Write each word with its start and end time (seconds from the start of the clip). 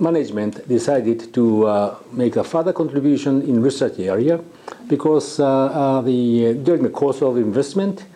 Management 0.00 0.66
decided 0.66 1.34
to 1.34 1.66
uh, 1.66 1.96
make 2.12 2.36
a 2.36 2.44
further 2.44 2.72
contribution 2.72 3.42
in 3.42 3.60
research 3.62 3.98
area 3.98 4.40
because 4.86 5.38
uh, 5.38 5.46
uh, 5.46 6.00
the, 6.00 6.54
during 6.54 6.82
the 6.82 6.88
course 6.88 7.20
of 7.20 7.36
investment, 7.36 8.06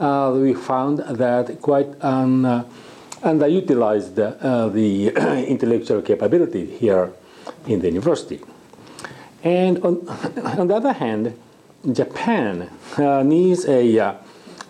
uh, 0.00 0.32
we 0.34 0.54
found 0.54 1.00
that 1.00 1.60
quite 1.60 1.88
uh, 2.00 2.64
underutilized 3.22 4.18
uh, 4.18 4.68
the 4.68 5.08
intellectual 5.46 6.00
capability 6.00 6.64
here 6.64 7.12
in 7.66 7.80
the 7.80 7.88
university. 7.88 8.40
And 9.44 9.78
on, 9.84 10.08
on 10.58 10.66
the 10.66 10.76
other 10.76 10.94
hand, 10.94 11.38
Japan 11.92 12.70
uh, 12.96 13.22
needs 13.22 13.66
a, 13.66 13.98
uh, 13.98 14.14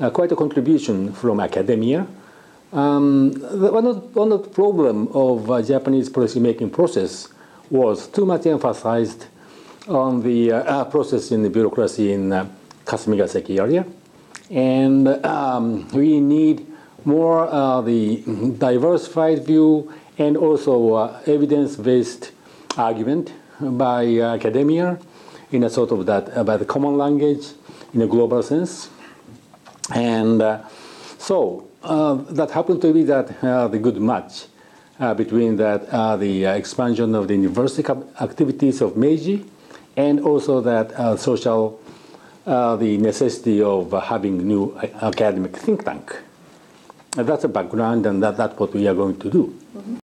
uh, 0.00 0.10
quite 0.10 0.32
a 0.32 0.36
contribution 0.36 1.12
from 1.12 1.38
academia. 1.38 2.06
Um, 2.72 3.32
the, 3.32 3.70
one, 3.72 3.86
of, 3.86 4.14
one 4.14 4.32
of 4.32 4.42
the 4.42 4.48
problem 4.50 5.08
of 5.14 5.50
uh, 5.50 5.62
Japanese 5.62 6.08
policy 6.08 6.40
making 6.40 6.70
process 6.70 7.28
was 7.70 8.08
too 8.08 8.26
much 8.26 8.46
emphasized 8.46 9.26
on 9.88 10.22
the 10.22 10.52
uh, 10.52 10.84
process 10.86 11.30
in 11.30 11.42
the 11.42 11.50
bureaucracy 11.50 12.12
in 12.12 12.32
uh, 12.32 12.48
Kasumigaseki 12.84 13.58
area. 13.60 13.86
And 14.50 15.08
um, 15.24 15.88
we 15.88 16.20
need 16.20 16.66
more 17.04 17.46
uh, 17.46 17.80
the 17.80 18.22
diversified 18.58 19.46
view 19.46 19.92
and 20.18 20.36
also 20.36 20.94
uh, 20.94 21.22
evidence-based 21.26 22.32
argument 22.76 23.32
by 23.60 24.06
uh, 24.06 24.34
academia 24.34 24.98
in 25.52 25.62
a 25.64 25.70
sort 25.70 25.92
of 25.92 26.06
that 26.06 26.36
about 26.36 26.58
the 26.58 26.64
common 26.64 26.98
language 26.98 27.46
in 27.94 28.02
a 28.02 28.06
global 28.06 28.42
sense. 28.42 28.88
And 29.94 30.42
uh, 30.42 30.64
so 31.26 31.68
uh, 31.82 32.14
that 32.38 32.50
happened 32.50 32.80
to 32.82 32.92
be 32.92 33.02
that 33.04 33.26
uh, 33.42 33.68
the 33.68 33.78
good 33.78 33.98
match 34.00 34.46
between 35.16 35.56
that 35.56 35.80
the 36.18 36.44
expansion 36.44 37.14
of 37.14 37.28
the 37.28 37.34
university 37.34 37.84
activities 38.20 38.80
of 38.80 38.96
Meiji 38.96 39.44
and 39.96 40.20
also 40.20 40.60
that 40.60 40.88
social 41.18 41.62
uh, 42.46 42.76
the 42.76 42.96
necessity 42.98 43.60
of 43.60 43.92
uh, 43.92 43.98
having 43.98 44.46
new 44.46 44.72
academic 45.02 45.56
think 45.56 45.84
tank. 45.84 46.16
Uh, 47.18 47.24
that's 47.24 47.42
a 47.42 47.48
background, 47.48 48.06
and 48.06 48.22
that, 48.22 48.36
that's 48.36 48.56
what 48.56 48.72
we 48.72 48.86
are 48.86 48.94
going 48.94 49.18
to 49.18 49.28
do. 49.28 49.58
Mm-hmm. 49.76 49.96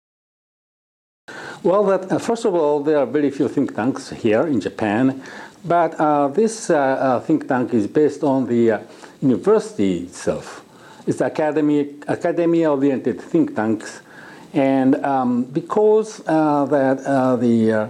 Well, 1.61 1.83
that, 1.83 2.19
first 2.19 2.45
of 2.45 2.55
all, 2.55 2.81
there 2.81 2.97
are 2.97 3.05
very 3.05 3.29
few 3.29 3.47
think 3.47 3.75
tanks 3.75 4.09
here 4.09 4.47
in 4.47 4.59
Japan, 4.59 5.21
but 5.63 6.33
this 6.33 6.71
think 7.27 7.47
tank 7.47 7.75
is 7.75 7.85
based 7.85 8.23
on 8.23 8.47
the 8.47 8.81
university 9.21 9.99
itself. 10.05 10.65
It's 11.07 11.21
academic, 11.21 12.07
academia-oriented 12.07 13.19
think 13.21 13.55
tanks, 13.55 14.01
and 14.53 14.95
um, 15.03 15.43
because 15.45 16.21
uh, 16.27 16.65
that 16.65 16.99
uh, 16.99 17.35
the 17.37 17.89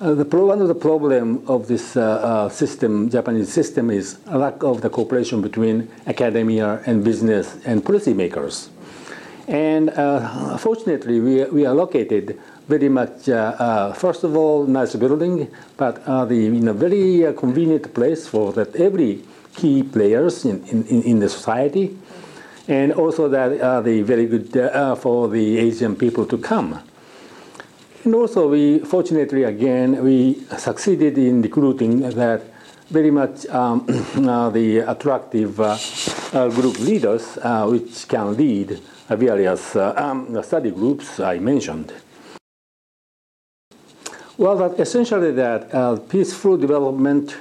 uh, 0.00 0.14
the 0.14 0.24
one 0.24 0.60
of 0.62 0.68
the 0.68 0.74
problem 0.74 1.42
of 1.48 1.66
this 1.66 1.96
uh, 1.96 2.00
uh, 2.00 2.48
system, 2.48 3.10
Japanese 3.10 3.52
system, 3.52 3.90
is 3.90 4.18
a 4.28 4.38
lack 4.38 4.62
of 4.62 4.80
the 4.80 4.88
cooperation 4.88 5.42
between 5.42 5.90
academia 6.06 6.80
and 6.86 7.02
business 7.02 7.58
and 7.66 7.84
policymakers. 7.84 8.68
And 9.48 9.90
uh, 9.90 10.56
fortunately, 10.56 11.20
we, 11.20 11.44
we 11.46 11.66
are 11.66 11.74
located 11.74 12.38
very 12.68 12.88
much, 12.88 13.28
uh, 13.28 13.56
uh, 13.58 13.92
first 13.92 14.22
of 14.22 14.36
all, 14.36 14.66
nice 14.66 14.94
building, 14.94 15.48
but 15.76 16.04
the, 16.04 16.46
in 16.46 16.68
a 16.68 16.72
very 16.72 17.34
convenient 17.34 17.92
place 17.92 18.28
for 18.28 18.52
that 18.52 18.76
every 18.76 19.24
key 19.56 19.82
players 19.82 20.44
in, 20.44 20.62
in, 20.66 21.02
in 21.02 21.18
the 21.18 21.28
society, 21.28 21.96
and 22.68 22.92
also 22.92 23.28
that 23.28 23.60
are 23.60 23.82
the 23.82 24.02
very 24.02 24.26
good 24.26 24.52
for 25.00 25.28
the 25.28 25.58
Asian 25.58 25.96
people 25.96 26.26
to 26.26 26.38
come. 26.38 26.80
And 28.04 28.14
also, 28.14 28.48
we 28.48 28.78
fortunately 28.78 29.42
again 29.42 30.04
we 30.04 30.34
succeeded 30.56 31.18
in 31.18 31.42
recruiting 31.42 32.00
that 32.00 32.42
very 32.90 33.10
much 33.10 33.44
um, 33.46 33.84
uh, 34.16 34.50
the 34.50 34.78
attractive 34.78 35.60
uh, 35.60 35.76
uh, 36.32 36.48
group 36.48 36.78
leaders 36.78 37.38
uh, 37.42 37.66
which 37.66 38.08
can 38.08 38.36
lead 38.36 38.80
various 39.08 39.76
uh, 39.76 39.92
um, 39.96 40.42
study 40.42 40.70
groups 40.70 41.20
I 41.20 41.38
mentioned. 41.38 41.92
Well, 44.36 44.56
that 44.56 44.78
essentially 44.78 45.32
that 45.32 45.74
uh, 45.74 45.96
peaceful 45.96 46.56
development 46.56 47.36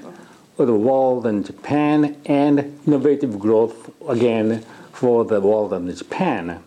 of 0.58 0.68
the 0.68 0.74
world 0.74 1.28
and 1.28 1.46
Japan 1.46 2.18
and 2.26 2.80
innovative 2.88 3.38
growth 3.38 3.92
again 4.10 4.66
for 4.98 5.24
the 5.26 5.40
world 5.40 5.74
and 5.74 5.96
Japan. 5.96 6.60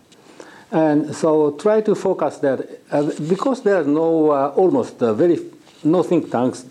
And 0.70 1.14
so 1.14 1.52
try 1.52 1.80
to 1.80 1.94
focus 1.96 2.38
that 2.38 2.60
uh, 2.92 3.10
because 3.28 3.62
there 3.62 3.80
are 3.80 3.84
no 3.84 4.30
uh, 4.30 4.48
almost 4.54 5.02
uh, 5.02 5.12
very 5.14 5.38
no 5.82 6.04
think 6.04 6.30
tanks 6.30 6.64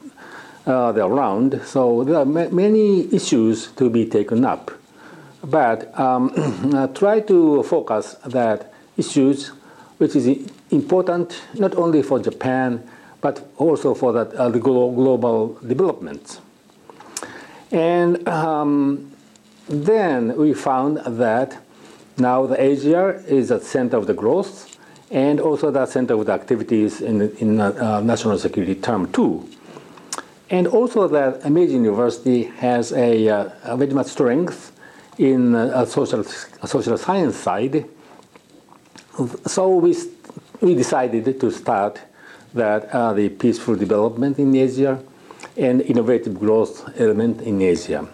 uh, 0.66 0.94
around, 0.96 1.62
so 1.66 2.04
there 2.06 2.16
are 2.16 2.26
ma 2.26 2.48
many 2.50 3.14
issues 3.14 3.72
to 3.76 3.90
be 3.90 4.06
taken 4.06 4.46
up. 4.46 4.72
But 5.44 5.80
um, 6.00 6.32
uh, 6.74 6.88
try 6.88 7.20
to 7.22 7.64
focus 7.64 8.16
that 8.26 8.74
issues 8.96 9.52
which 9.98 10.16
is 10.16 10.28
important 10.72 11.42
not 11.56 11.76
only 11.76 12.02
for 12.04 12.20
Japan 12.20 12.82
but 13.22 13.52
also 13.58 13.94
for 13.94 14.14
that, 14.14 14.34
uh, 14.34 14.48
the 14.48 14.60
glo 14.60 14.92
global 14.92 15.60
development. 15.68 16.40
And 17.72 18.26
um, 18.28 19.12
then 19.70 20.36
we 20.36 20.54
found 20.54 20.98
that 21.06 21.58
now 22.18 22.46
the 22.48 22.62
Asia 22.62 23.24
is 23.28 23.52
at 23.52 23.62
center 23.62 23.98
of 23.98 24.08
the 24.08 24.14
growth 24.14 24.78
and 25.12 25.40
also 25.40 25.72
the 25.72 25.86
center 25.86 26.16
of 26.16 26.26
the 26.26 26.32
activities 26.32 27.02
in, 27.02 27.22
in 27.38 27.62
uh, 27.62 28.02
national 28.02 28.38
security 28.38 28.76
term 28.76 29.12
too. 29.12 29.48
And 30.50 30.68
also 30.68 31.08
that 31.08 31.50
Meiji 31.50 31.74
University 31.74 32.44
has 32.44 32.92
a, 32.94 33.30
uh, 33.30 33.50
a 33.64 33.78
very 33.78 33.94
much 33.94 34.08
strength 34.08 34.72
in 35.20 35.54
uh, 35.54 35.84
a 35.84 35.86
social, 35.86 36.22
a 36.62 36.68
social 36.68 36.98
science 36.98 37.36
side. 37.36 37.86
So 39.46 39.76
we, 39.78 39.96
we 40.62 40.74
decided 40.74 41.40
to 41.40 41.52
start 41.52 42.00
that 42.56 42.90
uh, 42.90 43.14
the 43.14 43.30
peaceful 43.30 43.76
development 43.76 44.40
in 44.40 44.56
Asia 44.56 45.04
and 45.56 45.82
innovative 45.82 46.40
growth 46.40 46.90
element 47.00 47.42
in 47.42 47.62
Asia. 47.62 48.08